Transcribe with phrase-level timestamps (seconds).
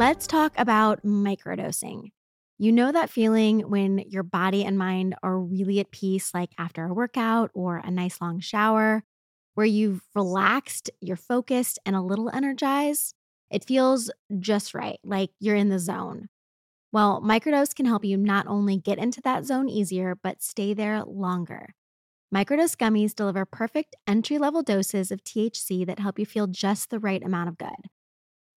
[0.00, 2.10] let's talk about microdosing.
[2.56, 6.86] You know that feeling when your body and mind are really at peace, like after
[6.86, 9.04] a workout or a nice long shower,
[9.56, 13.14] where you've relaxed, you're focused, and a little energized?
[13.50, 16.28] It feels just right, like you're in the zone.
[16.92, 21.04] Well, microdose can help you not only get into that zone easier, but stay there
[21.04, 21.74] longer.
[22.34, 27.00] Microdose gummies deliver perfect entry level doses of THC that help you feel just the
[27.00, 27.90] right amount of good.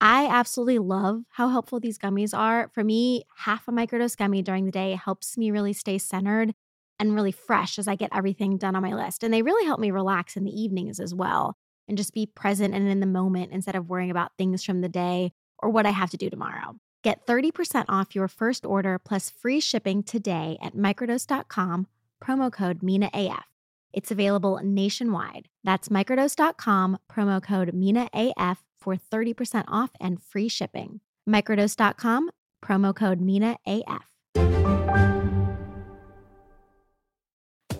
[0.05, 2.69] I absolutely love how helpful these gummies are.
[2.75, 6.57] For me, half a microdose gummy during the day helps me really stay centered
[6.99, 9.23] and really fresh as I get everything done on my list.
[9.23, 12.75] And they really help me relax in the evenings as well and just be present
[12.75, 15.91] and in the moment instead of worrying about things from the day or what I
[15.91, 16.75] have to do tomorrow.
[17.05, 21.87] Get 30% off your first order plus free shipping today at microdose.com,
[22.21, 23.45] promo code MinaAF.
[23.93, 25.49] It's available nationwide.
[25.63, 31.01] That's microdose.com, promo code MinaAF for 30% off and free shipping.
[31.29, 32.31] Microdose.com,
[32.65, 34.03] promo code MinaAF.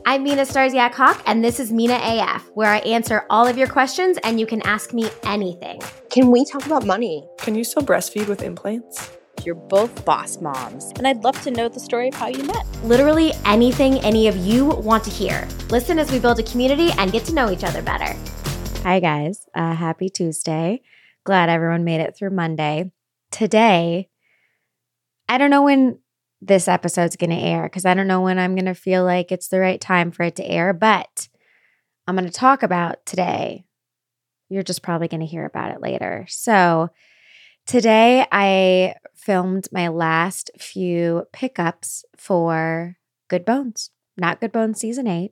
[0.05, 3.69] I'm Mina Starsiak Hawk, and this is Mina AF, where I answer all of your
[3.69, 5.81] questions and you can ask me anything.
[6.11, 7.27] Can we talk about money?
[7.39, 9.11] Can you still breastfeed with implants?
[9.45, 12.67] You're both boss moms, and I'd love to know the story of how you met.
[12.85, 15.49] Literally anything any of you want to hear.
[15.71, 18.15] Listen as we build a community and get to know each other better.
[18.83, 19.47] Hi, guys.
[19.55, 20.83] Uh, happy Tuesday.
[21.23, 22.91] Glad everyone made it through Monday.
[23.31, 24.09] Today,
[25.29, 26.01] I don't know when
[26.41, 29.31] this episode's going to air because I don't know when I'm going to feel like
[29.31, 31.29] it's the right time for it to air, but
[32.09, 33.67] I'm going to talk about today.
[34.49, 36.27] You're just probably going to hear about it later.
[36.29, 36.91] So,
[37.69, 42.97] today I filmed my last few pickups for
[43.29, 43.91] Good Bones.
[44.17, 45.31] Not Good Bones season 8,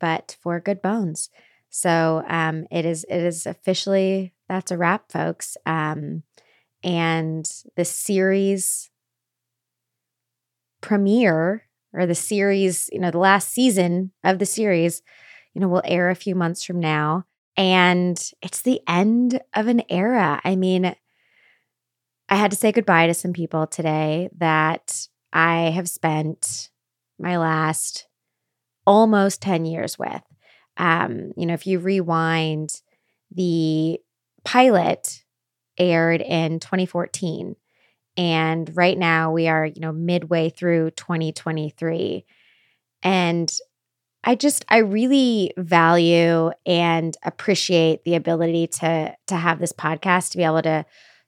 [0.00, 1.30] but for Good Bones.
[1.72, 5.56] So, um it is it is officially that's a wrap folks.
[5.66, 6.22] Um
[6.84, 8.90] and the series
[10.80, 15.02] premiere or the series, you know, the last season of the series,
[15.54, 17.24] you know, will air a few months from now.
[17.56, 20.40] And it's the end of an era.
[20.44, 20.94] I mean,
[22.28, 26.70] I had to say goodbye to some people today that I have spent
[27.18, 28.06] my last
[28.86, 30.22] almost 10 years with.
[30.76, 32.70] Um, you know, if you rewind,
[33.30, 34.00] the
[34.44, 35.22] pilot
[35.78, 37.56] aired in 2014
[38.16, 42.24] and right now we are, you know, midway through 2023.
[43.02, 43.52] And
[44.24, 50.36] I just I really value and appreciate the ability to to have this podcast to
[50.36, 50.84] be able to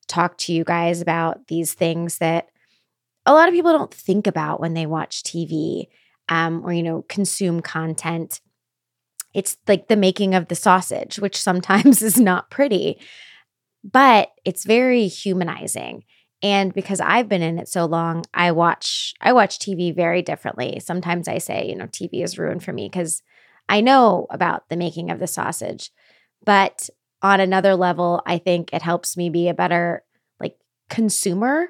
[0.06, 2.48] talk to you guys about these things that
[3.26, 5.86] a lot of people don't think about when they watch TV
[6.28, 8.40] um, or you know consume content.
[9.34, 13.00] It's like the making of the sausage, which sometimes is not pretty,
[13.82, 16.04] but it's very humanizing.
[16.42, 20.78] And because i've been in it so long i watch i watch tv very differently.
[20.80, 23.22] Sometimes i say you know tv is ruined for me because
[23.68, 25.90] i know about the making of the sausage
[26.44, 26.90] but
[27.22, 30.04] on another level i think it helps me be a better
[30.38, 30.56] like
[30.90, 31.68] consumer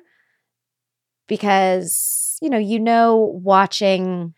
[1.29, 4.35] because you know you know watching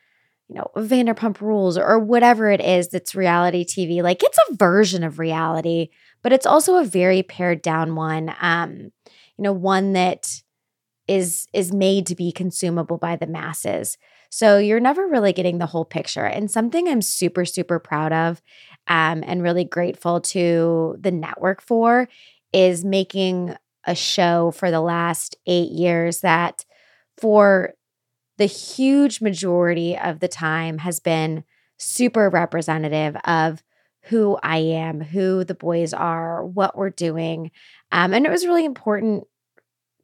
[0.48, 5.02] you know vanderpump rules or whatever it is that's reality tv like it's a version
[5.02, 5.88] of reality
[6.22, 8.90] but it's also a very pared down one um
[9.36, 10.42] you know, one that
[11.08, 13.96] is is made to be consumable by the masses.
[14.28, 16.24] So you're never really getting the whole picture.
[16.24, 18.42] And something I'm super super proud of
[18.88, 22.08] um, and really grateful to the network for
[22.52, 26.64] is making a show for the last eight years that
[27.18, 27.74] for
[28.38, 31.44] the huge majority of the time has been
[31.78, 33.62] super representative of
[34.02, 37.50] who I am, who the boys are, what we're doing.
[37.90, 39.24] Um, and it was really important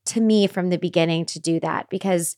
[0.06, 2.36] to me from the beginning to do that because,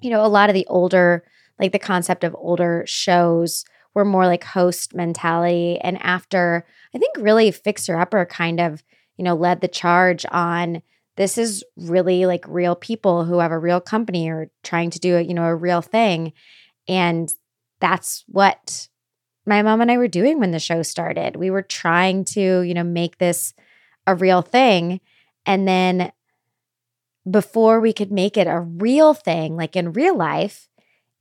[0.00, 1.24] you know, a lot of the older,
[1.60, 3.64] like the concept of older shows
[3.94, 5.78] were more like host mentality.
[5.80, 8.82] And after, I think really Fixer Upper kind of,
[9.16, 10.82] you know, led the charge on
[11.16, 15.16] this is really like real people who have a real company or trying to do
[15.16, 16.32] a, you know, a real thing.
[16.88, 17.32] And
[17.80, 18.88] that's what
[19.46, 21.36] my mom and I were doing when the show started.
[21.36, 23.54] We were trying to, you know, make this
[24.06, 25.00] a real thing.
[25.46, 26.12] And then
[27.30, 30.68] before we could make it a real thing, like in real life,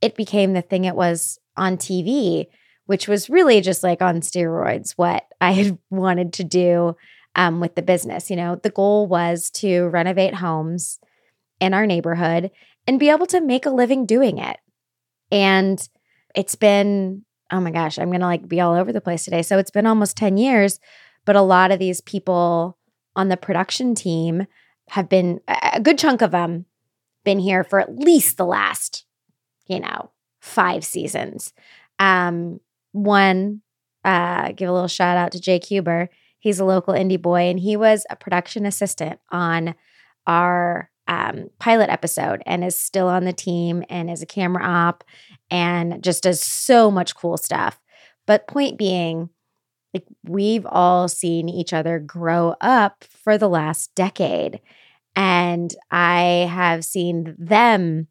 [0.01, 2.47] it became the thing it was on TV,
[2.85, 6.95] which was really just like on steroids, what I had wanted to do
[7.35, 8.29] um, with the business.
[8.29, 10.99] You know, the goal was to renovate homes
[11.59, 12.51] in our neighborhood
[12.87, 14.57] and be able to make a living doing it.
[15.31, 15.87] And
[16.35, 19.41] it's been, oh my gosh, I'm going to like be all over the place today.
[19.41, 20.79] So it's been almost 10 years,
[21.25, 22.77] but a lot of these people
[23.15, 24.45] on the production team
[24.89, 26.65] have been a good chunk of them
[27.23, 29.05] been here for at least the last,
[29.67, 31.53] you know, five seasons.
[31.99, 32.59] Um,
[32.91, 33.61] one,
[34.03, 36.09] uh, give a little shout out to Jake Huber.
[36.43, 39.75] He's a local Indy boy, and he was a production assistant on
[40.27, 45.05] our um, pilot episode and is still on the team and is a camera op
[45.49, 47.79] and just does so much cool stuff.
[48.27, 49.29] But point being,
[49.93, 54.59] like we've all seen each other grow up for the last decade.
[55.15, 58.09] And I have seen them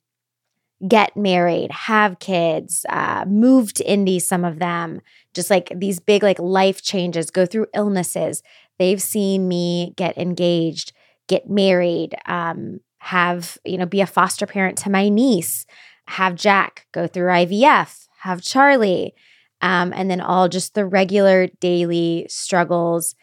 [0.86, 5.00] get married, have kids, uh, move to Indy, some of them,
[5.34, 8.42] just like these big like life changes, go through illnesses.
[8.78, 10.92] They've seen me get engaged,
[11.28, 15.66] get married, um, have, you know, be a foster parent to my niece,
[16.08, 19.14] have Jack go through IVF, have Charlie,
[19.60, 23.14] um, and then all just the regular daily struggles.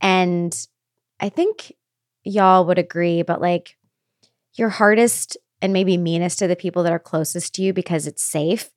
[0.00, 0.54] And
[1.20, 1.74] I think
[2.24, 3.76] y'all would agree, but like
[4.54, 8.22] your hardest and maybe meanest to the people that are closest to you because it's
[8.22, 8.70] safe.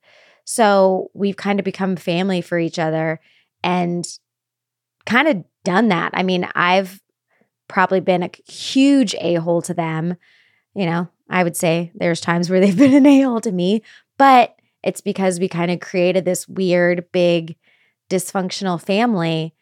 [0.44, 3.20] So we've kind of become family for each other
[3.64, 4.06] and
[5.04, 6.12] kind of done that.
[6.14, 7.02] I mean, I've
[7.68, 10.16] probably been a huge a hole to them.
[10.74, 13.82] You know, I would say there's times where they've been an a hole to me,
[14.16, 14.54] but
[14.84, 17.56] it's because we kind of created this weird, big,
[18.08, 19.52] dysfunctional family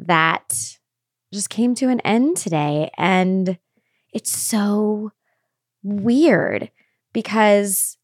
[0.00, 0.76] that
[1.32, 2.90] just came to an end today.
[2.98, 3.58] And
[4.12, 5.12] it's so
[5.82, 6.70] weird
[7.12, 7.96] because,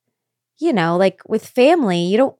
[0.58, 2.36] you know, like with family, you don't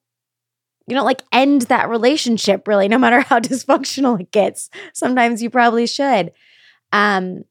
[0.87, 4.71] you don't like end that relationship really no matter how dysfunctional it gets.
[4.95, 6.33] Sometimes you probably should.
[6.93, 7.45] Um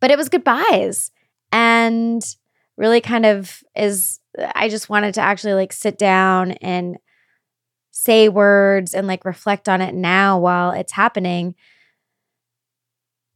[0.00, 1.10] but it was goodbyes.
[1.50, 2.22] And
[2.78, 4.20] really kind of is
[4.54, 6.96] i just wanted to actually like sit down and
[7.90, 11.54] say words and like reflect on it now while it's happening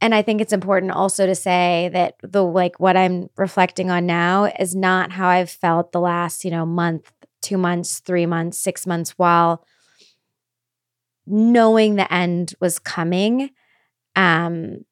[0.03, 4.05] and I think it's important also to say that the like what I'm reflecting on
[4.05, 8.59] now is not how I've felt the last, you know, month, 2 months, 3 months,
[8.59, 9.65] 6 months while
[11.27, 13.51] knowing the end was coming
[14.17, 14.85] um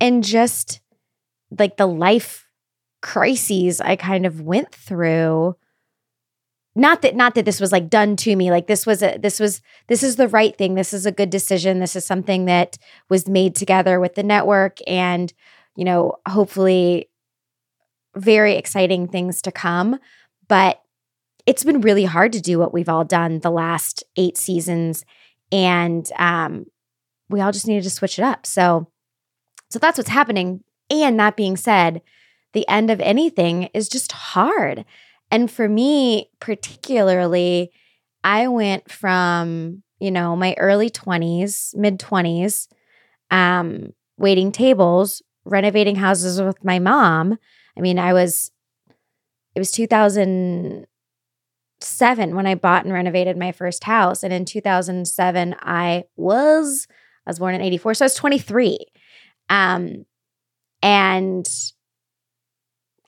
[0.00, 0.80] and just
[1.58, 2.46] like the life
[3.02, 5.56] crises I kind of went through
[6.74, 8.50] not that not that this was like done to me.
[8.50, 10.74] Like this was a this was this is the right thing.
[10.74, 11.78] This is a good decision.
[11.78, 12.78] This is something that
[13.08, 15.32] was made together with the network and
[15.76, 17.08] you know hopefully
[18.16, 19.98] very exciting things to come.
[20.48, 20.80] But
[21.46, 25.04] it's been really hard to do what we've all done the last 8 seasons.
[25.52, 26.66] And um
[27.30, 28.46] we all just needed to switch it up.
[28.46, 28.88] So
[29.70, 30.64] so that's what's happening.
[30.90, 32.02] And that being said
[32.52, 34.84] the end of anything is just hard
[35.30, 37.70] and for me, particularly,
[38.22, 42.68] I went from, you know, my early 20s, mid 20s,
[43.30, 47.36] um, waiting tables, renovating houses with my mom.
[47.76, 48.52] I mean, I was,
[49.54, 54.22] it was 2007 when I bought and renovated my first house.
[54.22, 56.86] And in 2007, I was,
[57.26, 58.78] I was born in 84, so I was 23.
[59.50, 60.06] Um,
[60.82, 61.46] and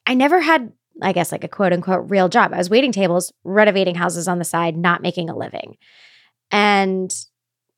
[0.06, 2.52] I never had I guess like a quote unquote real job.
[2.52, 5.76] I was waiting tables, renovating houses on the side, not making a living.
[6.50, 7.14] And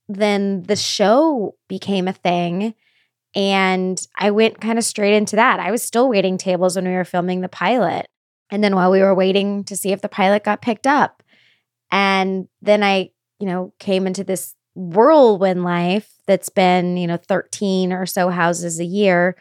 [0.09, 2.75] then the show became a thing.
[3.35, 5.61] And I went kind of straight into that.
[5.61, 8.09] I was still waiting tables when we were filming the pilot.
[8.51, 11.23] And then while we were waiting to see if the pilot got picked up.
[11.91, 17.93] And then I, you know, came into this whirlwind life that's been, you know, 13
[17.93, 19.37] or so houses a year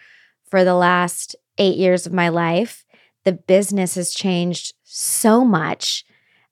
[0.50, 2.86] for the last eight years of my life
[3.28, 6.06] the business has changed so much.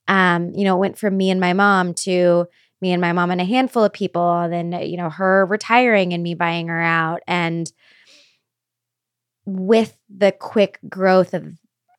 [0.10, 2.48] Um, you know, it went from me and my mom to
[2.82, 6.12] me and my mom and a handful of people, and then, you know, her retiring
[6.12, 7.22] and me buying her out.
[7.28, 7.72] And
[9.46, 11.46] with the quick growth of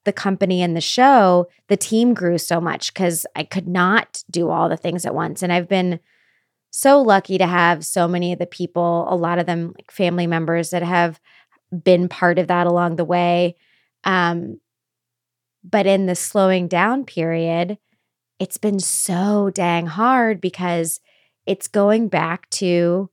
[0.04, 4.50] the company and the show, the team grew so much because I could not do
[4.50, 5.42] all the things at once.
[5.42, 6.00] And I've been
[6.70, 10.26] so lucky to have so many of the people, a lot of them like family
[10.26, 11.18] members that have
[11.82, 13.56] been part of that along the way.
[14.04, 14.60] Um,
[15.68, 17.78] but in the slowing down period,
[18.38, 21.00] it's been so dang hard because
[21.46, 23.10] it's going back to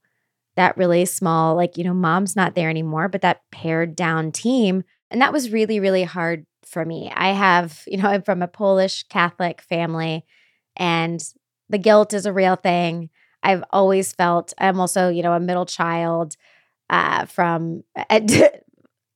[0.55, 4.83] that really small, like, you know, mom's not there anymore, but that pared down team.
[5.09, 7.11] And that was really, really hard for me.
[7.15, 10.25] I have, you know, I'm from a Polish Catholic family
[10.75, 11.21] and
[11.69, 13.09] the guilt is a real thing.
[13.41, 16.35] I've always felt I'm also, you know, a middle child
[16.89, 17.83] uh, from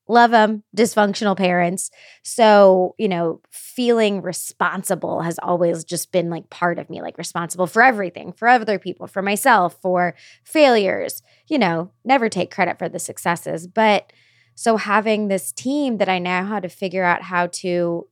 [0.08, 1.92] love them, dysfunctional parents.
[2.24, 7.68] So, you know, feeling responsible has always just been like part of me, like responsible
[7.68, 12.90] for everything, for other people, for myself, for failures, you know, never take credit for
[12.90, 13.68] the successes.
[13.68, 14.12] But
[14.60, 18.08] So having this team that I now how to figure out how to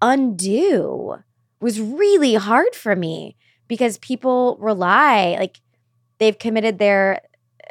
[0.00, 1.16] undo
[1.60, 3.36] was really hard for me
[3.66, 5.60] because people rely like
[6.18, 7.22] they've committed their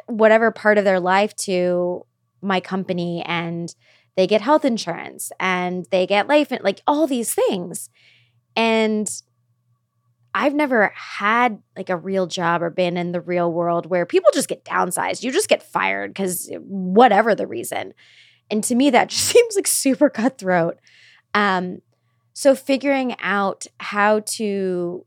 [0.06, 2.04] whatever part of their life to
[2.46, 3.74] my company and
[4.16, 7.90] they get health insurance and they get life and like all these things
[8.56, 9.10] and
[10.34, 14.30] I've never had like a real job or been in the real world where people
[14.34, 15.22] just get downsized.
[15.22, 17.94] You just get fired because whatever the reason.
[18.50, 20.78] And to me, that just seems like super cutthroat.
[21.32, 21.80] Um,
[22.34, 25.06] so figuring out how to,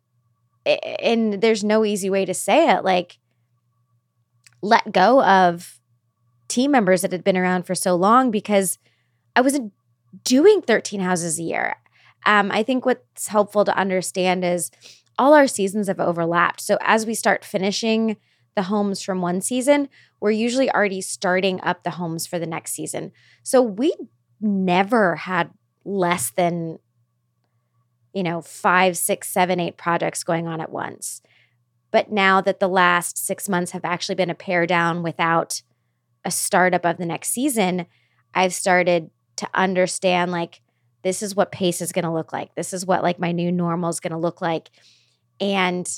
[0.66, 3.20] and there's no easy way to say it, like
[4.64, 5.79] let go of
[6.50, 8.78] team members that had been around for so long because
[9.36, 9.72] I wasn't
[10.24, 11.76] doing 13 houses a year.
[12.26, 14.72] Um, I think what's helpful to understand is
[15.18, 16.62] all our seasons have overlapped.
[16.62, 18.18] So as we start finishing
[18.56, 19.88] the homes from one season,
[20.20, 23.12] we're usually already starting up the homes for the next season.
[23.44, 23.94] So we
[24.42, 25.52] never had
[25.86, 26.80] less than,
[28.14, 31.22] you know, five, six, seven, eight projects going on at once.
[31.92, 35.62] But now that the last six months have actually been a pare down without
[36.26, 37.86] a startup of the next season,
[38.34, 40.62] I've started to understand like,
[41.04, 42.54] this is what pace is going to look like.
[42.56, 44.70] This is what like my new normal is going to look like.
[45.40, 45.90] And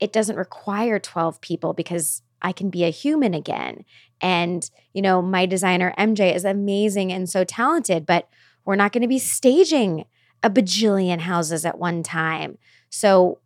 [0.00, 3.84] it doesn't require 12 people because I can be a human again.
[4.20, 8.28] And, you know, my designer MJ is amazing and so talented, but
[8.64, 10.06] we're not going to be staging
[10.42, 12.58] a bajillion houses at one time.
[12.88, 13.38] So,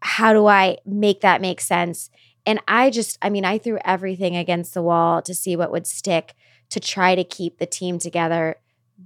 [0.00, 2.08] how do I make that make sense?
[2.48, 5.86] And I just, I mean, I threw everything against the wall to see what would
[5.86, 6.34] stick
[6.70, 8.56] to try to keep the team together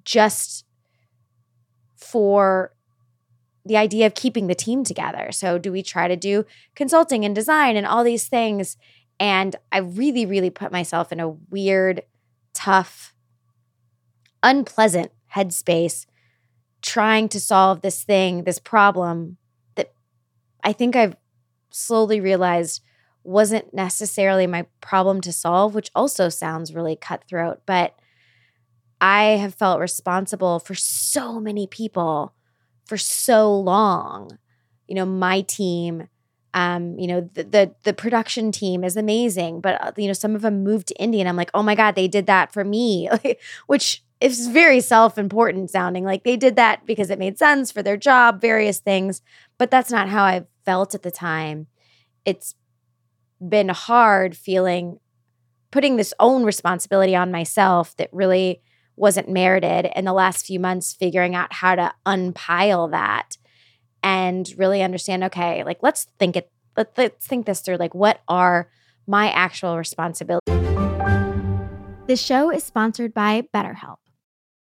[0.04, 0.64] just
[1.96, 2.72] for
[3.66, 5.32] the idea of keeping the team together.
[5.32, 6.46] So, do we try to do
[6.76, 8.76] consulting and design and all these things?
[9.18, 12.04] And I really, really put myself in a weird,
[12.54, 13.12] tough,
[14.44, 16.06] unpleasant headspace
[16.80, 19.38] trying to solve this thing, this problem
[19.74, 19.94] that
[20.62, 21.16] I think I've
[21.70, 22.82] slowly realized
[23.24, 27.62] wasn't necessarily my problem to solve, which also sounds really cutthroat.
[27.66, 27.94] But
[29.00, 32.34] I have felt responsible for so many people
[32.86, 34.38] for so long.
[34.86, 36.08] You know, my team,
[36.54, 40.34] um, you know, the, the, the production team is amazing, but uh, you know, some
[40.36, 42.64] of them moved to Indy, and I'm like, oh my god, they did that for
[42.64, 43.08] me,
[43.66, 46.04] which is very self-important sounding.
[46.04, 49.20] Like they did that because it made sense for their job, various things,
[49.58, 51.66] but that's not how I felt at the time.
[52.24, 52.54] It's
[53.48, 54.98] been hard feeling
[55.70, 58.62] putting this own responsibility on myself that really
[58.96, 63.36] wasn't merited in the last few months figuring out how to unpile that
[64.02, 68.20] and really understand okay like let's think it let, let's think this through like what
[68.28, 68.70] are
[69.06, 70.62] my actual responsibilities
[72.12, 73.98] this show is sponsored by betterhelp.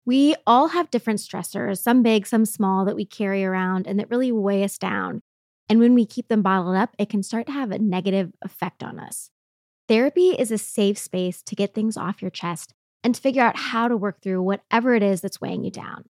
[0.04, 4.10] We all have different stressors some big some small that we carry around and that
[4.10, 5.22] really weigh us down
[5.68, 8.82] and when we keep them bottled up it can start to have a negative effect
[8.82, 9.30] on us
[9.88, 13.56] therapy is a safe space to get things off your chest and to figure out
[13.56, 16.04] how to work through whatever it is that's weighing you down.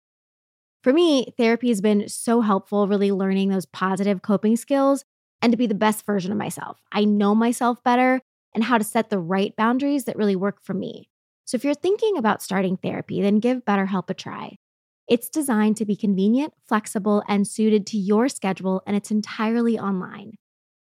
[0.84, 5.04] For me, therapy has been so helpful, really learning those positive coping skills
[5.42, 6.80] and to be the best version of myself.
[6.92, 8.22] I know myself better
[8.54, 11.10] and how to set the right boundaries that really work for me.
[11.46, 14.58] So if you're thinking about starting therapy, then give BetterHelp a try.
[15.10, 20.34] It's designed to be convenient, flexible, and suited to your schedule, and it's entirely online.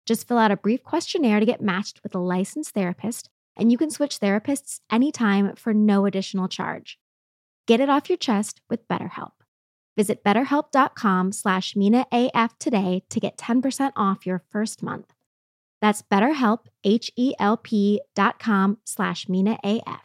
[0.05, 3.77] Just fill out a brief questionnaire to get matched with a licensed therapist and you
[3.77, 6.97] can switch therapists anytime for no additional charge.
[7.67, 9.31] Get it off your chest with BetterHelp.
[9.95, 15.13] Visit betterhelp.com slash MinaAF today to get 10% off your first month.
[15.81, 19.99] That's betterhelp, H-E-L-P dot com slash MinaAF.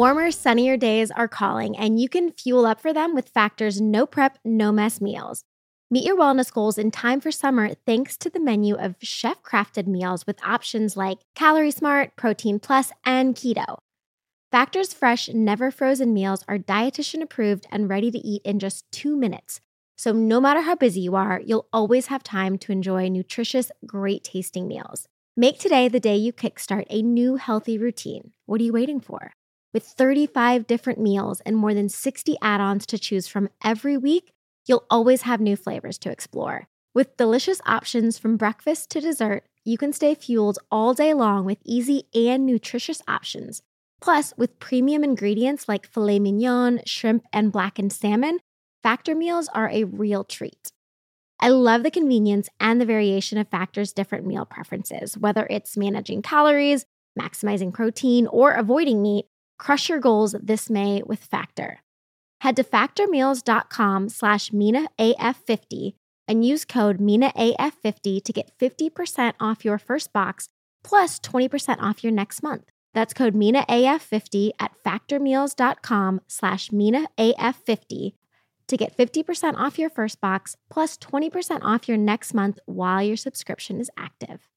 [0.00, 4.06] Warmer, sunnier days are calling, and you can fuel up for them with Factor's no
[4.06, 5.44] prep, no mess meals.
[5.90, 9.86] Meet your wellness goals in time for summer thanks to the menu of chef crafted
[9.86, 13.76] meals with options like Calorie Smart, Protein Plus, and Keto.
[14.50, 19.14] Factor's fresh, never frozen meals are dietitian approved and ready to eat in just two
[19.14, 19.60] minutes.
[19.98, 24.24] So, no matter how busy you are, you'll always have time to enjoy nutritious, great
[24.24, 25.06] tasting meals.
[25.36, 28.32] Make today the day you kickstart a new healthy routine.
[28.46, 29.34] What are you waiting for?
[29.72, 34.32] With 35 different meals and more than 60 add ons to choose from every week,
[34.66, 36.68] You'll always have new flavors to explore.
[36.94, 41.58] With delicious options from breakfast to dessert, you can stay fueled all day long with
[41.64, 43.62] easy and nutritious options.
[44.00, 48.38] Plus, with premium ingredients like filet mignon, shrimp, and blackened salmon,
[48.82, 50.72] Factor meals are a real treat.
[51.38, 56.22] I love the convenience and the variation of Factor's different meal preferences, whether it's managing
[56.22, 56.86] calories,
[57.18, 59.26] maximizing protein, or avoiding meat.
[59.60, 61.82] Crush your goals this May with Factor.
[62.40, 65.92] Head to factormeals.com slash MinaAF50
[66.26, 70.48] and use code MinaAF50 to get 50% off your first box
[70.82, 72.70] plus 20% off your next month.
[72.94, 78.12] That's code MinaAF50 at factormeals.com slash MinaAF50
[78.68, 83.18] to get 50% off your first box plus 20% off your next month while your
[83.18, 84.48] subscription is active.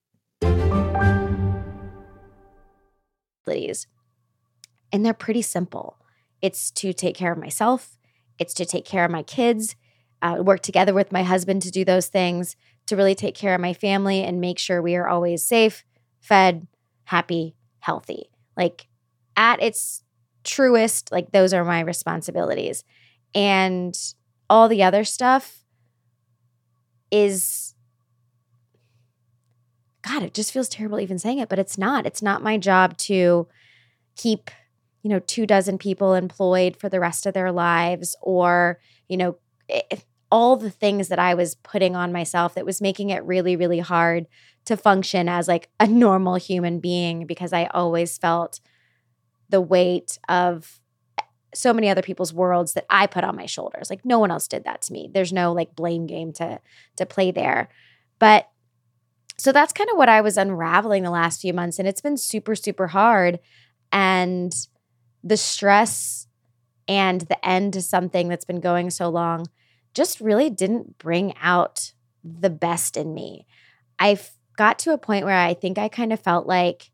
[4.94, 5.98] And they're pretty simple.
[6.42, 7.98] It's to take care of myself,
[8.40, 9.76] it's to take care of my kids,
[10.22, 12.56] uh, work together with my husband to do those things,
[12.88, 15.84] to really take care of my family and make sure we are always safe,
[16.22, 16.68] fed,
[17.06, 18.30] happy, healthy.
[18.56, 18.88] Like
[19.36, 20.04] at its
[20.44, 22.84] truest, like those are my responsibilities.
[23.36, 23.98] And
[24.50, 25.64] all the other stuff
[27.12, 27.74] is
[30.02, 32.06] God, it just feels terrible even saying it, but it's not.
[32.06, 33.48] It's not my job to
[34.18, 34.52] keep,
[35.04, 39.38] you know, two dozen people employed for the rest of their lives or, you know,
[39.68, 43.56] it, all the things that I was putting on myself that was making it really,
[43.56, 44.26] really hard
[44.66, 48.60] to function as like a normal human being because I always felt
[49.50, 50.80] the weight of
[51.20, 53.90] eh, so many other people's worlds that I put on my shoulders.
[53.90, 55.10] Like no one else did that to me.
[55.14, 56.60] There's no like blame game to
[56.96, 57.70] to play there.
[58.18, 58.50] But
[59.38, 62.18] so that's kind of what I was unraveling the last few months and it's been
[62.18, 63.40] super super hard
[63.92, 64.54] and
[65.24, 66.28] the stress
[66.88, 69.46] and the end to something that's been going so long
[69.94, 73.46] just really didn't bring out the best in me.
[74.00, 74.20] I
[74.58, 76.92] got to a point where I think I kind of felt like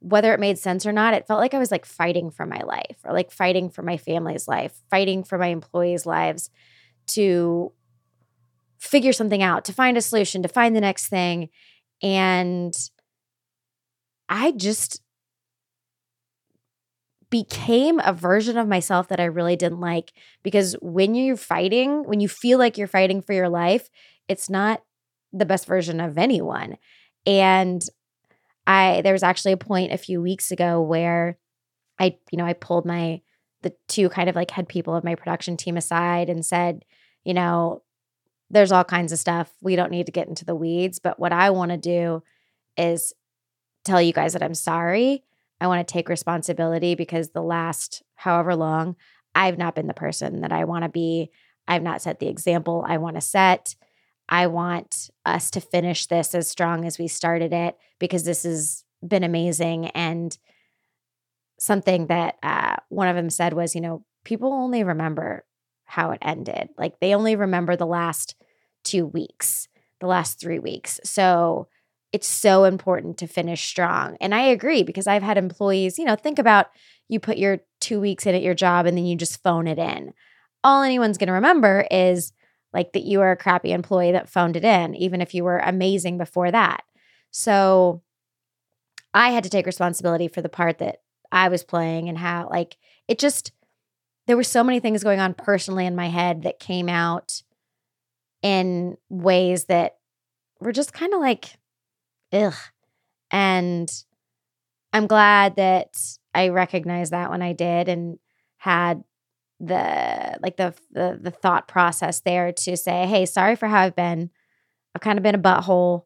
[0.00, 2.60] whether it made sense or not, it felt like I was like fighting for my
[2.60, 6.50] life or like fighting for my family's life, fighting for my employees' lives
[7.08, 7.72] to
[8.78, 11.50] figure something out, to find a solution, to find the next thing.
[12.02, 12.74] And
[14.28, 15.00] I just
[17.32, 22.20] became a version of myself that I really didn't like because when you're fighting, when
[22.20, 23.88] you feel like you're fighting for your life,
[24.28, 24.82] it's not
[25.32, 26.76] the best version of anyone.
[27.26, 27.82] And
[28.66, 31.38] I there was actually a point a few weeks ago where
[31.98, 33.22] I, you know, I pulled my
[33.62, 36.84] the two kind of like head people of my production team aside and said,
[37.24, 37.82] you know,
[38.50, 39.50] there's all kinds of stuff.
[39.62, 42.22] We don't need to get into the weeds, but what I want to do
[42.76, 43.14] is
[43.86, 45.24] tell you guys that I'm sorry.
[45.62, 48.96] I want to take responsibility because the last however long
[49.32, 51.30] I've not been the person that I want to be.
[51.68, 53.76] I've not set the example I want to set.
[54.28, 58.82] I want us to finish this as strong as we started it because this has
[59.06, 59.86] been amazing.
[59.90, 60.36] And
[61.60, 65.44] something that uh, one of them said was, you know, people only remember
[65.84, 66.70] how it ended.
[66.76, 68.34] Like they only remember the last
[68.82, 69.68] two weeks,
[70.00, 70.98] the last three weeks.
[71.04, 71.68] So
[72.12, 74.16] it's so important to finish strong.
[74.20, 76.66] And I agree because I've had employees, you know, think about
[77.08, 79.78] you put your two weeks in at your job and then you just phone it
[79.78, 80.12] in.
[80.62, 82.32] All anyone's going to remember is
[82.72, 85.58] like that you were a crappy employee that phoned it in, even if you were
[85.58, 86.84] amazing before that.
[87.30, 88.02] So
[89.14, 90.98] I had to take responsibility for the part that
[91.30, 92.76] I was playing and how, like,
[93.08, 93.52] it just,
[94.26, 97.42] there were so many things going on personally in my head that came out
[98.42, 99.96] in ways that
[100.60, 101.56] were just kind of like,
[102.32, 102.54] ugh.
[103.30, 103.90] And
[104.92, 105.96] I'm glad that
[106.34, 108.18] I recognized that when I did and
[108.58, 109.04] had
[109.60, 113.96] the like the, the the thought process there to say, hey, sorry for how I've
[113.96, 114.30] been.
[114.94, 116.04] I've kind of been a butthole.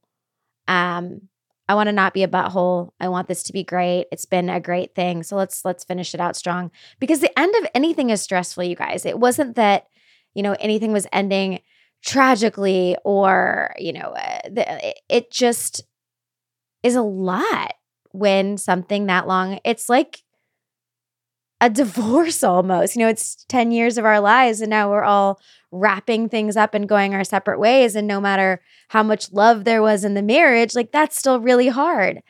[0.69, 1.23] Um,
[1.69, 2.91] I want to not be a butthole.
[3.01, 4.07] I want this to be great.
[4.12, 5.23] It's been a great thing.
[5.23, 6.71] So let's let's finish it out strong.
[7.01, 9.05] Because the end of anything is stressful, you guys.
[9.05, 9.87] It wasn't that,
[10.35, 11.61] you know, anything was ending
[12.05, 15.83] tragically or, you know, uh, the, it just
[16.87, 17.75] is a lot
[18.12, 20.22] when something that long, it's like
[21.61, 22.94] a divorce almost.
[22.94, 25.40] You know, it's 10 years of our lives and now we're all
[25.72, 29.83] wrapping things up and going our separate ways and no matter how much love there
[29.83, 32.22] was in the marriage, like that's still really hard.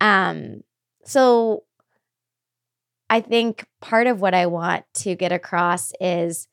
[0.00, 0.62] Um
[1.04, 1.64] so
[3.10, 6.48] I think part of what I want to get across is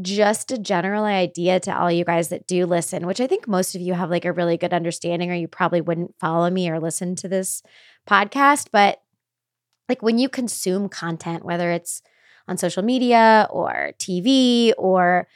[0.00, 3.74] just a general idea to all you guys that do listen, which I think most
[3.74, 6.80] of you have like a really good understanding, or you probably wouldn't follow me or
[6.80, 7.62] listen to this
[8.08, 8.68] podcast.
[8.72, 9.02] But
[9.88, 12.02] like when you consume content, whether it's
[12.48, 15.28] on social media or TV or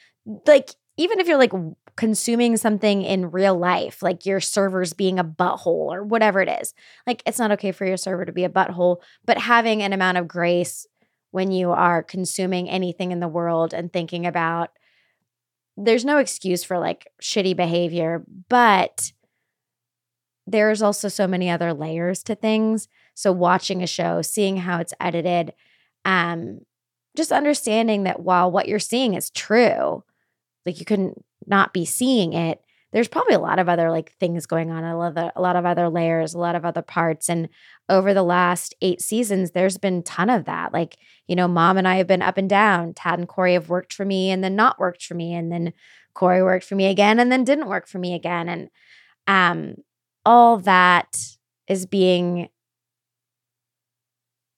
[0.47, 1.53] like even if you're like
[1.97, 6.73] consuming something in real life, like your server's being a butthole or whatever it is,
[7.07, 10.19] like it's not okay for your server to be a butthole, but having an amount
[10.19, 10.87] of grace
[11.31, 14.71] when you are consuming anything in the world and thinking about
[15.77, 19.12] there's no excuse for like shitty behavior, but
[20.47, 22.89] there's also so many other layers to things.
[23.15, 25.53] So watching a show, seeing how it's edited,
[26.05, 26.61] um,
[27.17, 30.05] just understanding that while what you're seeing is true,
[30.65, 32.61] like you couldn't not be seeing it.
[32.92, 35.57] There's probably a lot of other like things going on, a lot of, a lot
[35.57, 37.29] of other layers, a lot of other parts.
[37.29, 37.49] And
[37.88, 40.72] over the last eight seasons, there's been ton of that.
[40.72, 40.96] Like,
[41.27, 42.94] you know, mom and I have been up and down.
[42.94, 45.35] Tad and Corey have worked for me and then not worked for me.
[45.35, 45.72] And then
[46.14, 48.49] Corey worked for me again and then didn't work for me again.
[48.49, 48.70] And
[49.27, 49.75] um
[50.25, 51.16] all that
[51.68, 52.49] is being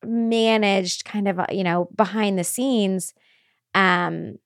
[0.04, 3.14] managed kind of, you know, behind the scenes.
[3.74, 4.38] Um,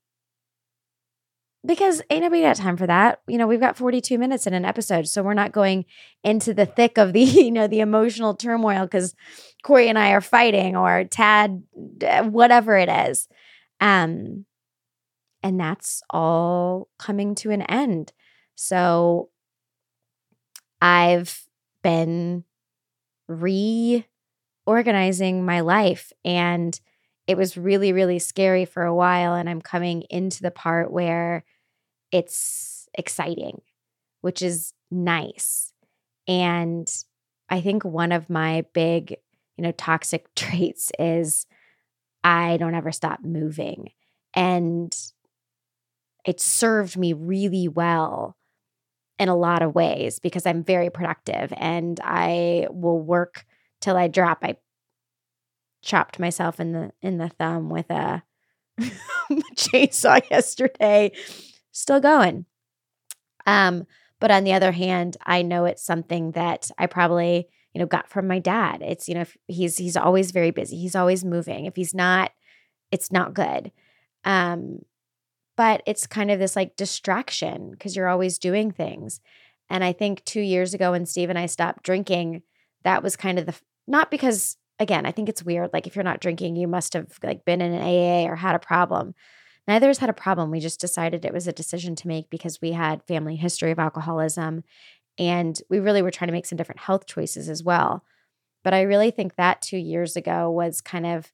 [1.64, 3.20] because ain't nobody got time for that.
[3.28, 5.84] You know, we've got 42 minutes in an episode, so we're not going
[6.24, 9.14] into the thick of the, you know, the emotional turmoil because
[9.62, 11.62] Corey and I are fighting or Tad,
[12.24, 13.28] whatever it is.
[13.80, 14.46] Um,
[15.42, 18.12] and that's all coming to an end.
[18.54, 19.30] So
[20.80, 21.46] I've
[21.82, 22.44] been
[23.28, 26.78] reorganizing my life and
[27.26, 29.34] it was really, really scary for a while.
[29.34, 31.44] And I'm coming into the part where
[32.12, 33.60] it's exciting,
[34.20, 35.72] which is nice.
[36.28, 36.88] And
[37.48, 39.16] I think one of my big,
[39.56, 41.46] you know, toxic traits is
[42.22, 43.90] I don't ever stop moving.
[44.34, 44.94] And
[46.24, 48.36] it served me really well
[49.18, 53.44] in a lot of ways because I'm very productive and I will work
[53.80, 54.38] till I drop.
[54.42, 54.56] I
[55.82, 58.22] chopped myself in the in the thumb with a
[59.56, 61.12] chainsaw yesterday.
[61.72, 62.46] Still going.
[63.46, 63.86] Um,
[64.20, 68.08] but on the other hand, I know it's something that I probably, you know, got
[68.08, 68.82] from my dad.
[68.82, 70.76] It's, you know, he's he's always very busy.
[70.78, 71.64] He's always moving.
[71.64, 72.30] If he's not,
[72.92, 73.72] it's not good.
[74.24, 74.84] Um,
[75.56, 79.20] but it's kind of this like distraction because you're always doing things.
[79.68, 82.42] And I think two years ago when Steve and I stopped drinking,
[82.84, 83.54] that was kind of the
[83.86, 85.70] not because again, I think it's weird.
[85.72, 88.54] Like if you're not drinking, you must have like been in an AA or had
[88.54, 89.14] a problem.
[89.68, 90.50] Neither has had a problem.
[90.50, 93.78] We just decided it was a decision to make because we had family history of
[93.78, 94.64] alcoholism
[95.18, 98.04] and we really were trying to make some different health choices as well.
[98.64, 101.32] But I really think that two years ago was kind of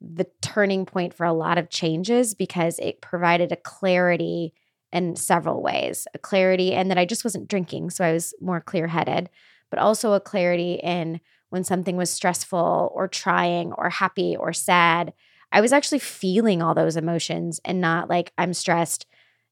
[0.00, 4.54] the turning point for a lot of changes because it provided a clarity
[4.92, 7.90] in several ways a clarity and that I just wasn't drinking.
[7.90, 9.28] So I was more clear headed,
[9.70, 15.12] but also a clarity in when something was stressful or trying or happy or sad.
[15.52, 19.06] I was actually feeling all those emotions and not like I'm stressed.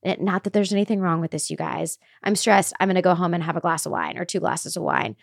[0.04, 1.98] Eh, not that there's anything wrong with this, you guys.
[2.22, 2.74] I'm stressed.
[2.78, 4.82] I'm going to go home and have a glass of wine or two glasses of
[4.82, 5.16] wine.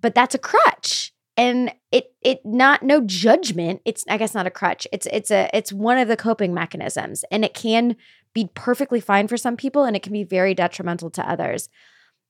[0.00, 4.50] But that's a crutch and it it not no judgment it's i guess not a
[4.50, 7.96] crutch it's it's a it's one of the coping mechanisms and it can
[8.32, 11.68] be perfectly fine for some people and it can be very detrimental to others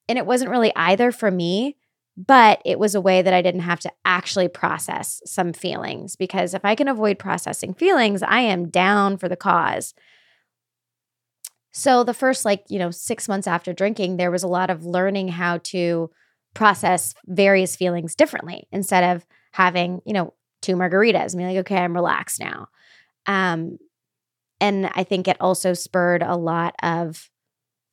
[0.09, 1.77] and it wasn't really either for me
[2.17, 6.55] but it was a way that i didn't have to actually process some feelings because
[6.55, 9.95] if i can avoid processing feelings i am down for the cause
[11.73, 14.85] so the first like you know 6 months after drinking there was a lot of
[14.85, 16.11] learning how to
[16.55, 21.77] process various feelings differently instead of having, you know, two margaritas and be like, okay,
[21.77, 22.69] I'm relaxed now.
[23.27, 23.79] Um,
[24.61, 27.29] and I think it also spurred a lot of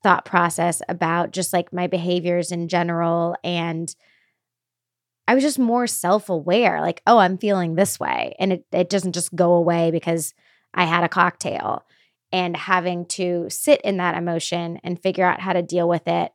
[0.04, 3.36] thought process about just like my behaviors in general.
[3.44, 3.94] And
[5.28, 8.36] I was just more self aware, like, oh, I'm feeling this way.
[8.40, 10.34] And it, it doesn't just go away because
[10.74, 11.86] I had a cocktail
[12.32, 16.32] and having to sit in that emotion and figure out how to deal with it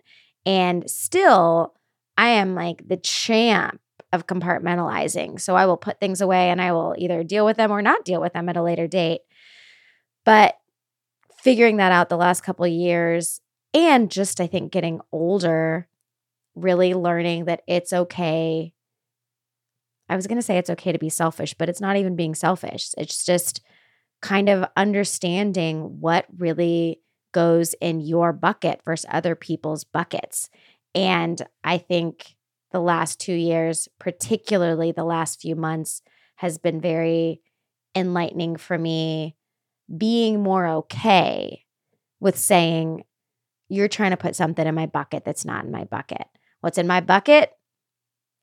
[0.46, 1.74] and still
[2.16, 3.80] I am like the champ
[4.12, 5.40] of compartmentalizing.
[5.40, 8.04] So I will put things away and I will either deal with them or not
[8.04, 9.20] deal with them at a later date.
[10.24, 10.56] But
[11.42, 13.40] figuring that out the last couple years
[13.74, 15.88] and just I think getting older,
[16.54, 18.72] really learning that it's okay.
[20.08, 22.34] I was going to say it's okay to be selfish, but it's not even being
[22.34, 22.90] selfish.
[22.96, 23.60] It's just
[24.22, 27.00] kind of understanding what really
[27.32, 30.48] goes in your bucket versus other people's buckets
[30.96, 32.36] and I think
[32.72, 36.00] the last two years, particularly the last few months,
[36.36, 37.42] has been very
[37.94, 39.36] enlightening for me
[39.94, 41.64] being more okay
[42.18, 43.04] with saying,
[43.68, 46.26] you're trying to put something in my bucket that's not in my bucket.
[46.62, 47.50] What's in my bucket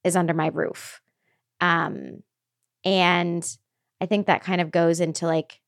[0.04, 1.02] is under my roof.
[1.64, 2.24] Um,
[2.84, 3.58] and
[4.02, 5.62] I think that kind of goes into like,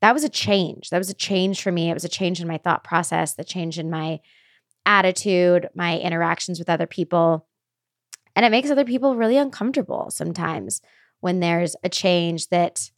[0.00, 0.88] that was a change.
[0.88, 1.90] That was a change for me.
[1.90, 4.20] It was a change in my thought process, the change in my
[4.86, 7.46] attitude, my interactions with other people.
[8.34, 10.80] And it makes other people really uncomfortable sometimes
[11.20, 12.90] when there's a change that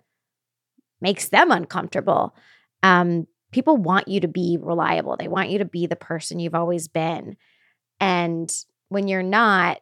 [1.00, 2.36] makes them uncomfortable.
[2.84, 5.16] Um, people want you to be reliable.
[5.16, 7.36] They want you to be the person you've always been.
[8.00, 8.52] And
[8.88, 9.80] when you're not,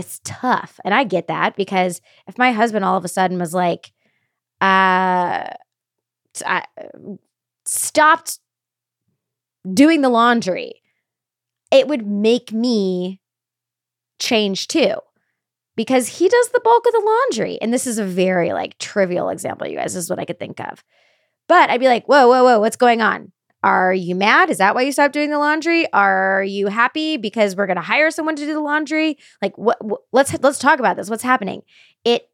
[0.00, 0.80] it's tough.
[0.84, 3.92] And I get that because if my husband all of a sudden was like,
[4.60, 5.48] uh,
[6.44, 6.64] I
[7.66, 8.38] stopped
[9.72, 10.72] doing the laundry,
[11.70, 13.20] it would make me
[14.18, 14.94] change too
[15.76, 17.58] because he does the bulk of the laundry.
[17.60, 19.94] And this is a very like trivial example, you guys.
[19.94, 20.82] This is what I could think of.
[21.46, 23.32] But I'd be like, whoa, whoa, whoa, what's going on?
[23.62, 24.48] Are you mad?
[24.48, 25.90] Is that why you stopped doing the laundry?
[25.92, 29.18] Are you happy because we're going to hire someone to do the laundry?
[29.42, 29.78] Like what,
[30.12, 31.10] let's let's talk about this.
[31.10, 31.62] What's happening?
[32.04, 32.26] It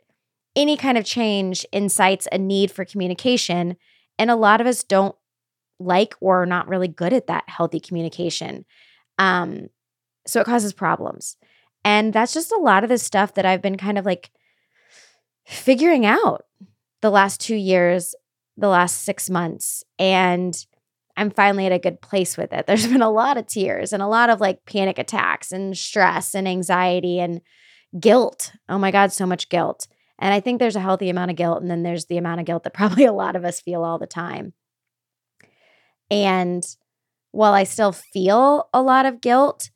[0.55, 3.77] any kind of change incites a need for communication
[4.19, 5.17] and a lot of us don't
[5.79, 8.65] like or are not really good at that healthy communication.
[9.19, 9.69] Um
[10.27, 11.37] so it causes problems.
[11.85, 14.31] And that's just a lot of the stuff that I've been kind of like
[15.45, 16.45] figuring out
[17.01, 18.15] the last 2 years,
[18.57, 20.67] the last 6 months and
[21.17, 22.67] I'm finally at a good place with it.
[22.67, 26.35] There's been a lot of tears and a lot of like panic attacks and stress
[26.35, 27.41] and anxiety and
[27.99, 28.53] guilt.
[28.69, 29.89] Oh my God, so much guilt.
[30.19, 31.61] And I think there's a healthy amount of guilt.
[31.61, 33.99] And then there's the amount of guilt that probably a lot of us feel all
[33.99, 34.53] the time.
[36.11, 36.65] And
[37.33, 39.71] while I still feel a lot of guilt,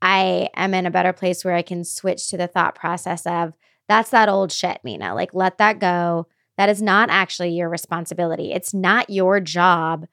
[0.00, 3.54] I am in a better place where I can switch to the thought process of
[3.88, 5.14] that's that old shit, Mina.
[5.14, 6.26] Like, let that go.
[6.56, 8.52] That is not actually your responsibility.
[8.52, 10.06] It's not your job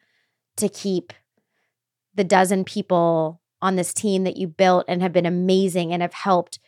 [0.60, 1.13] to keep
[2.15, 6.13] the dozen people on this team that you built and have been amazing and have
[6.13, 6.60] helped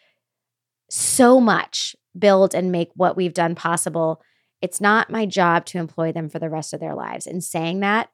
[0.89, 4.21] so much build and make what we've done possible.
[4.61, 7.25] It's not my job to employ them for the rest of their lives.
[7.25, 8.09] And saying that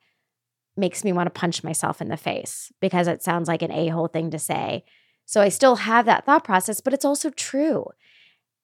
[0.75, 3.87] makes me want to punch myself in the face because it sounds like an a
[3.87, 4.83] hole thing to say.
[5.25, 7.87] So I still have that thought process, but it's also true.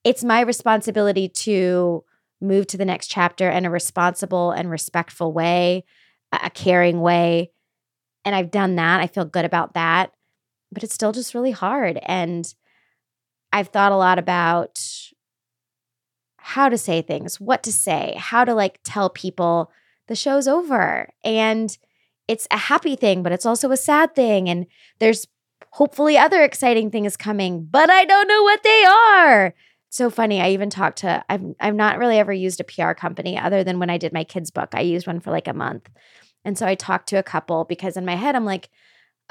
[0.04, 2.04] It's my responsibility to
[2.40, 5.86] move to the next chapter in a responsible and respectful way
[6.44, 7.52] a caring way.
[8.26, 9.02] And I've done that.
[9.02, 10.12] I feel good about that.
[10.72, 12.00] But it's still just really hard.
[12.04, 12.52] And
[13.52, 14.80] I've thought a lot about
[16.38, 19.72] how to say things, what to say, how to like tell people
[20.08, 21.10] the show's over.
[21.24, 21.78] And
[22.28, 24.50] it's a happy thing, but it's also a sad thing.
[24.50, 24.66] And
[25.00, 25.28] there's
[25.72, 29.54] hopefully other exciting things coming, but I don't know what they are.
[29.90, 30.42] So funny.
[30.42, 33.80] I even talked to I've I've not really ever used a PR company other than
[33.80, 34.70] when I did my kids book.
[34.74, 35.88] I used one for like a month.
[36.46, 38.70] And so I talked to a couple because in my head, I'm like,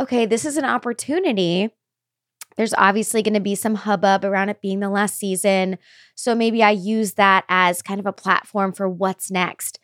[0.00, 1.70] okay, this is an opportunity.
[2.56, 5.78] There's obviously going to be some hubbub around it being the last season.
[6.14, 9.78] So maybe I use that as kind of a platform for what's next.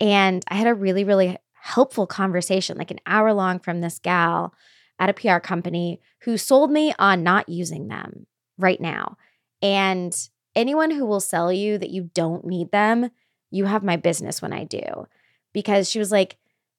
[0.00, 4.54] And I had a really, really helpful conversation, like an hour long from this gal
[4.98, 8.26] at a PR company who sold me on not using them
[8.58, 9.16] right now.
[9.60, 10.14] And
[10.54, 13.10] anyone who will sell you that you don't need them,
[13.50, 15.06] you have my business when I do.
[15.52, 16.36] Because she was like,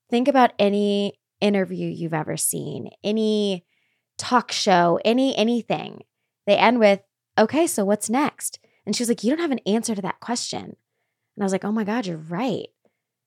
[0.09, 3.65] think about any interview you've ever seen, any
[4.17, 6.03] talk show, any anything.
[6.45, 7.01] They end with,
[7.37, 8.59] okay, so what's next?
[8.85, 10.63] And she was like, you don't have an answer to that question.
[10.63, 12.67] And I was like, oh my God, you're right.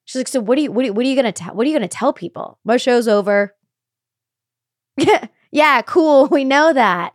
[0.04, 1.70] She's like, so what are you, what are what are you gonna tell, what are
[1.70, 2.58] you gonna tell people?
[2.64, 3.54] My show's over.
[5.52, 6.26] yeah, cool.
[6.30, 7.14] We know that.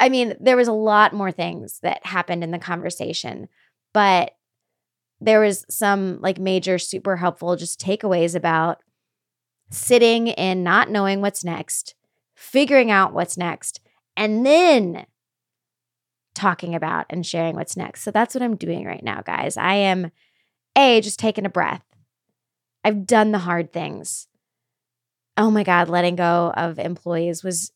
[0.00, 3.48] I mean, there was a lot more things that happened in the conversation,
[3.92, 4.32] but
[5.20, 8.78] there was some like major super helpful just takeaways about
[9.70, 11.94] sitting and not knowing what's next,
[12.34, 13.80] figuring out what's next,
[14.16, 15.06] and then
[16.34, 18.02] talking about and sharing what's next.
[18.02, 19.56] So that's what I'm doing right now, guys.
[19.56, 20.12] I am
[20.76, 21.82] A, just taking a breath.
[22.84, 24.28] I've done the hard things.
[25.36, 27.72] Oh my God, letting go of employees was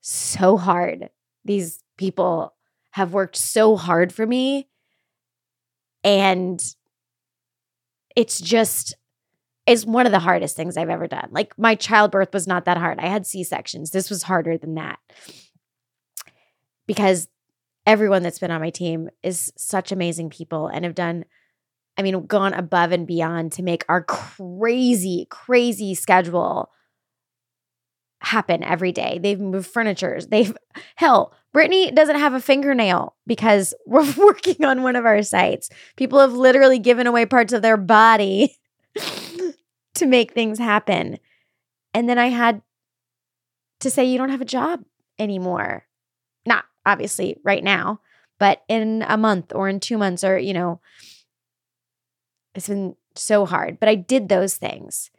[0.00, 1.10] so hard.
[1.44, 2.54] These people
[2.90, 4.68] have worked so hard for me
[6.04, 6.60] and
[8.16, 8.94] it's just
[9.66, 11.28] it's one of the hardest things I've ever done.
[11.30, 12.98] Like my childbirth was not that hard.
[12.98, 13.90] I had C-sections.
[13.90, 14.98] This was harder than that.
[16.86, 17.28] Because
[17.86, 21.24] everyone that's been on my team is such amazing people and have done
[21.96, 26.70] I mean gone above and beyond to make our crazy crazy schedule
[28.20, 29.18] happen every day.
[29.20, 30.28] They've moved furnitures.
[30.28, 30.56] They've
[30.96, 35.68] hell, Brittany doesn't have a fingernail because we're working on one of our sites.
[35.96, 38.56] People have literally given away parts of their body
[39.94, 41.18] to make things happen.
[41.94, 42.62] And then I had
[43.80, 44.84] to say, you don't have a job
[45.18, 45.86] anymore.
[46.46, 48.00] Not obviously right now,
[48.38, 50.80] but in a month or in two months, or, you know,
[52.54, 53.78] it's been so hard.
[53.78, 55.10] But I did those things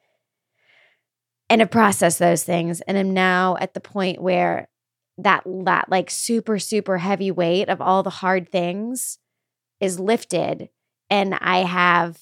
[1.49, 4.67] and have processed those things and I'm now at the point where
[5.17, 9.19] that that like super super heavy weight of all the hard things
[9.79, 10.69] is lifted
[11.09, 12.17] and I have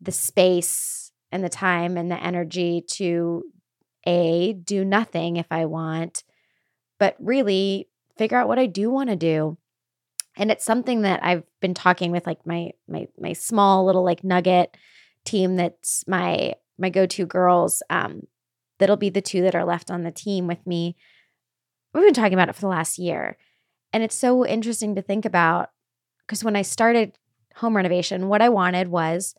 [0.00, 3.44] the space and the time and the energy to
[4.06, 6.22] a do nothing if I want,
[6.98, 9.58] but really figure out what I do want to do.
[10.36, 14.24] And it's something that I've been talking with like my my my small little like
[14.24, 14.76] nugget
[15.24, 18.26] team that's my my go-to girls um
[18.78, 20.96] that'll be the two that are left on the team with me.
[21.94, 23.36] We've been talking about it for the last year.
[23.92, 25.70] And it's so interesting to think about
[26.26, 27.16] because when I started
[27.54, 29.36] home renovation, what I wanted was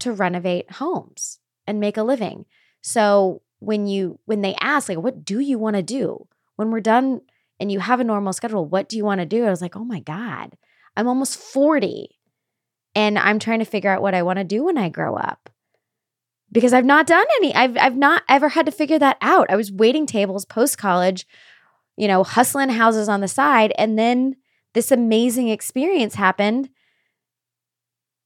[0.00, 2.46] to renovate homes and make a living.
[2.82, 6.26] So when you when they ask like what do you want to do?
[6.56, 7.20] When we're done
[7.60, 9.44] and you have a normal schedule, what do you want to do?
[9.44, 10.56] I was like, "Oh my god.
[10.96, 12.18] I'm almost 40
[12.94, 15.50] and I'm trying to figure out what I want to do when I grow up."
[16.50, 19.50] Because I've not done any I've I've not ever had to figure that out.
[19.50, 21.26] I was waiting tables post college,
[21.96, 24.36] you know, hustling houses on the side and then
[24.74, 26.68] this amazing experience happened.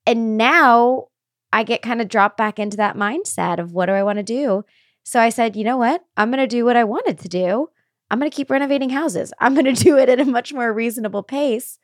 [0.06, 1.08] And now
[1.52, 4.22] I get kind of dropped back into that mindset of what do I want to
[4.22, 4.64] do?
[5.04, 6.04] So I said, you know what?
[6.16, 7.68] I'm going to do what I wanted to do.
[8.10, 9.32] I'm going to keep renovating houses.
[9.38, 11.78] I'm going to do it at a much more reasonable pace.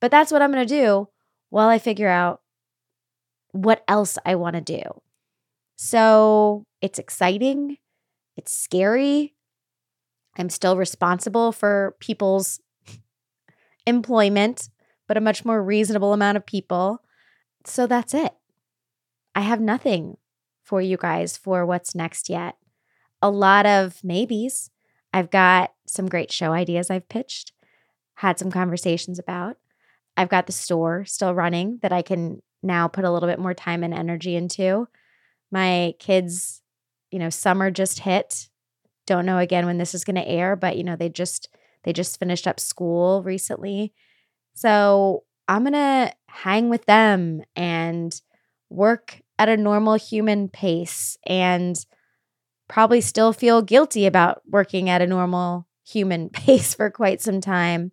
[0.00, 1.08] But that's what I'm going to do
[1.50, 2.40] while I figure out
[3.52, 4.82] what else I want to do.
[5.76, 7.78] So it's exciting.
[8.36, 9.34] It's scary.
[10.38, 12.60] I'm still responsible for people's
[13.86, 14.68] employment,
[15.06, 17.02] but a much more reasonable amount of people.
[17.64, 18.32] So that's it.
[19.34, 20.16] I have nothing
[20.62, 22.56] for you guys for what's next yet.
[23.20, 24.70] A lot of maybes.
[25.12, 27.52] I've got some great show ideas I've pitched,
[28.16, 29.56] had some conversations about.
[30.16, 33.54] I've got the store still running that I can now put a little bit more
[33.54, 34.88] time and energy into.
[35.50, 36.60] My kids,
[37.10, 38.48] you know, summer just hit.
[39.08, 41.48] Don't know again when this is going to air, but you know, they just
[41.84, 43.94] they just finished up school recently.
[44.54, 48.14] So, I'm going to hang with them and
[48.68, 51.74] work at a normal human pace and
[52.68, 57.92] probably still feel guilty about working at a normal human pace for quite some time.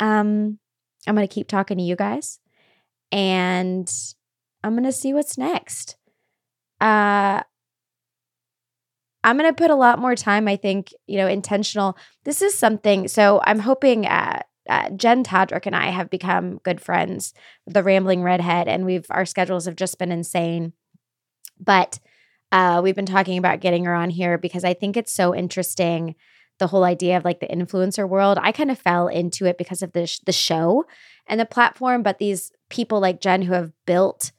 [0.00, 0.58] Um,
[1.06, 2.40] I'm going to keep talking to you guys
[3.12, 3.88] and
[4.64, 5.96] I'm going to see what's next.
[6.80, 7.42] Uh,
[9.24, 11.96] I'm going to put a lot more time, I think, you know, intentional.
[12.24, 16.80] This is something, so I'm hoping uh, uh, Jen Todryk and I have become good
[16.80, 17.34] friends,
[17.66, 20.72] the Rambling Redhead, and we've our schedules have just been insane.
[21.58, 21.98] But
[22.50, 26.14] uh, we've been talking about getting her on here because I think it's so interesting
[26.58, 28.38] the whole idea of like the influencer world.
[28.40, 30.84] I kind of fell into it because of the sh- the show
[31.26, 34.32] and the platform, but these people like Jen who have built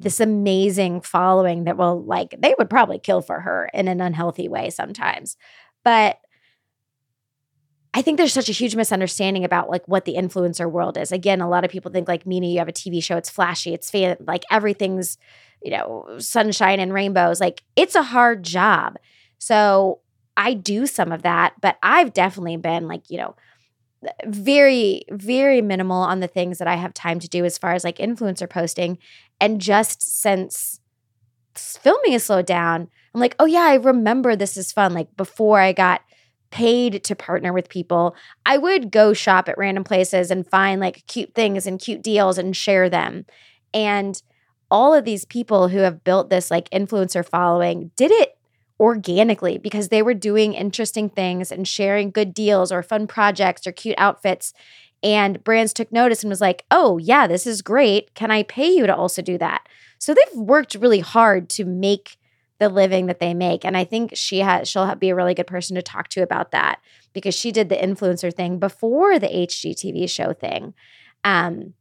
[0.00, 4.48] this amazing following that will like they would probably kill for her in an unhealthy
[4.48, 5.36] way sometimes.
[5.84, 6.18] But
[7.92, 11.12] I think there's such a huge misunderstanding about like what the influencer world is.
[11.12, 13.74] Again, a lot of people think like Mina, you have a TV show, it's flashy,
[13.74, 15.18] it's fan, like everything's,
[15.62, 17.40] you know, sunshine and rainbows.
[17.40, 18.96] Like it's a hard job.
[19.38, 20.00] So
[20.36, 23.34] I do some of that, but I've definitely been like, you know,
[24.24, 27.84] very, very minimal on the things that I have time to do as far as
[27.84, 28.98] like influencer posting.
[29.40, 30.80] And just since
[31.54, 34.94] filming has slowed down, I'm like, oh yeah, I remember this is fun.
[34.94, 36.02] Like before I got
[36.50, 41.06] paid to partner with people, I would go shop at random places and find like
[41.06, 43.24] cute things and cute deals and share them.
[43.72, 44.20] And
[44.70, 48.36] all of these people who have built this like influencer following did it
[48.78, 53.72] organically because they were doing interesting things and sharing good deals or fun projects or
[53.72, 54.52] cute outfits.
[55.02, 58.14] And brands took notice and was like, oh, yeah, this is great.
[58.14, 59.66] Can I pay you to also do that?
[59.98, 62.16] So they've worked really hard to make
[62.58, 63.64] the living that they make.
[63.64, 66.50] And I think she has she'll be a really good person to talk to about
[66.52, 66.80] that
[67.14, 70.74] because she did the influencer thing before the HGTV show thing.
[71.24, 71.74] Um,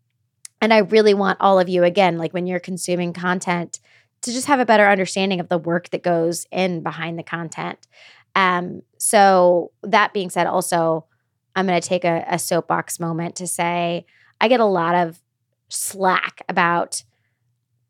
[0.61, 3.79] and I really want all of you again, like when you're consuming content,
[4.21, 7.87] to just have a better understanding of the work that goes in behind the content.
[8.35, 11.05] Um, so that being said, also,
[11.55, 14.05] I'm going to take a, a soapbox moment to say
[14.41, 15.21] I get a lot of
[15.69, 17.03] slack about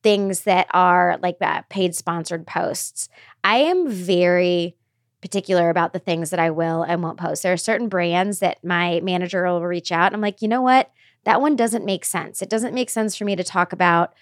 [0.02, 1.38] things that are like
[1.70, 3.10] paid sponsored posts.
[3.44, 4.76] I am very
[5.22, 7.44] particular about the things that I will and won't post.
[7.44, 10.08] There are certain brands that my manager will reach out.
[10.08, 10.92] And I'm like, you know what?
[11.26, 12.42] That one doesn't make sense.
[12.42, 14.14] It doesn't make sense for me to talk about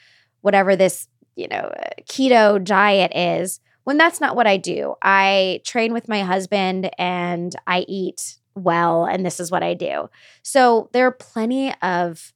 [0.42, 1.72] whatever this, you know,
[2.10, 4.96] keto diet is when that's not what I do.
[5.02, 10.10] I train with my husband and I eat well, and this is what I do.
[10.44, 12.34] So there are plenty of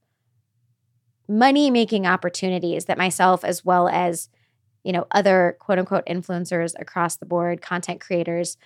[1.27, 4.29] money making opportunities that myself as well as
[4.83, 8.57] you know other quote unquote influencers across the board content creators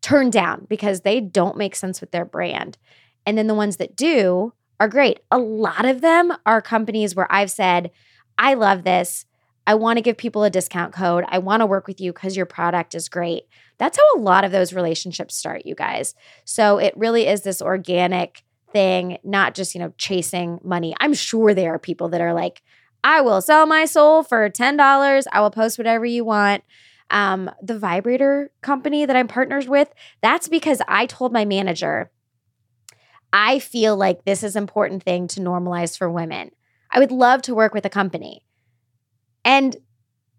[0.00, 2.78] turn down because they don't make sense with their brand.
[3.24, 5.20] And then the ones that do are great.
[5.30, 7.90] A lot of them are companies where i've said
[8.38, 9.26] i love this
[9.66, 11.24] I want to give people a discount code.
[11.28, 13.44] I want to work with you because your product is great.
[13.78, 16.14] That's how a lot of those relationships start, you guys.
[16.44, 18.42] So it really is this organic
[18.72, 20.94] thing, not just, you know, chasing money.
[20.98, 22.62] I'm sure there are people that are like,
[23.04, 25.24] I will sell my soul for $10.
[25.32, 26.64] I will post whatever you want.
[27.10, 29.92] Um, the vibrator company that I'm partners with,
[30.22, 32.10] that's because I told my manager,
[33.32, 36.52] I feel like this is important thing to normalize for women.
[36.90, 38.44] I would love to work with a company.
[39.44, 39.76] And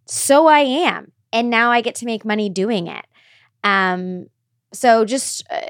[0.05, 1.11] so I am.
[1.31, 3.05] And now I get to make money doing it.
[3.63, 4.27] Um,
[4.73, 5.61] so just uh,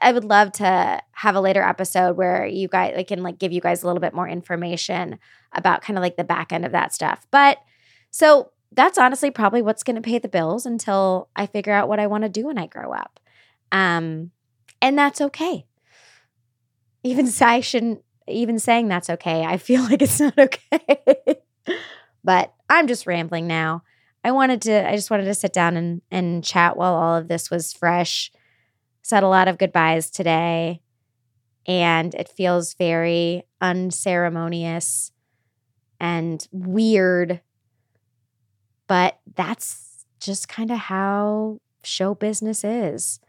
[0.00, 3.52] I would love to have a later episode where you guys I can like give
[3.52, 5.18] you guys a little bit more information
[5.52, 7.26] about kind of like the back end of that stuff.
[7.30, 7.58] But
[8.10, 11.98] so that's honestly probably what's going to pay the bills until I figure out what
[11.98, 13.18] I want to do when I grow up.
[13.72, 14.30] Um,
[14.80, 15.66] and that's okay.
[17.02, 19.44] Even I shouldn't even saying that's okay.
[19.44, 21.40] I feel like it's not okay.
[22.24, 23.82] but I'm just rambling now.
[24.22, 27.28] I wanted to I just wanted to sit down and and chat while all of
[27.28, 28.30] this was fresh.
[29.02, 30.82] Said a lot of goodbyes today
[31.66, 35.12] and it feels very unceremonious
[35.98, 37.40] and weird.
[38.86, 43.20] But that's just kind of how show business is.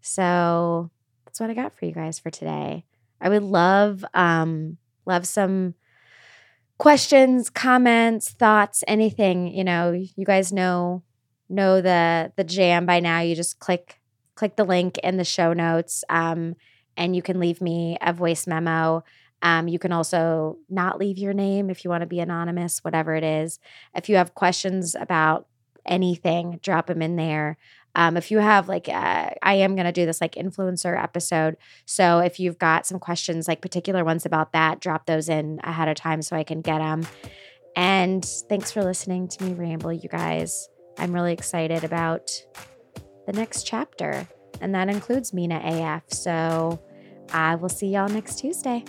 [0.00, 0.90] So
[1.24, 2.84] that's what I got for you guys for today.
[3.20, 4.76] I would love um
[5.06, 5.74] love some
[6.78, 11.02] questions, comments, thoughts, anything, you know, you guys know
[11.48, 13.20] know the the jam by now.
[13.20, 14.00] You just click
[14.34, 16.56] click the link in the show notes um,
[16.96, 19.02] and you can leave me a voice memo.
[19.42, 23.14] Um, you can also not leave your name if you want to be anonymous, whatever
[23.14, 23.58] it is.
[23.94, 25.46] If you have questions about
[25.84, 27.58] anything, drop them in there.
[27.96, 31.56] Um, if you have like, uh, I am going to do this like influencer episode.
[31.86, 35.88] So if you've got some questions, like particular ones about that, drop those in ahead
[35.88, 37.06] of time so I can get them.
[37.74, 40.68] And thanks for listening to me ramble, you guys.
[40.98, 42.30] I'm really excited about
[43.26, 44.26] the next chapter,
[44.60, 46.04] and that includes Mina AF.
[46.12, 46.82] So
[47.32, 48.84] I will see y'all next Tuesday.